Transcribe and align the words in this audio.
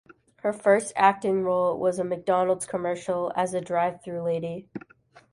Her 0.37 0.51
first 0.51 0.93
acting 0.95 1.43
role 1.43 1.77
was 1.77 1.99
a 1.99 2.03
McDonald's 2.03 2.65
commercial 2.65 3.31
as 3.35 3.53
a 3.53 3.61
drive-through 3.61 4.23
lady. 4.23 4.67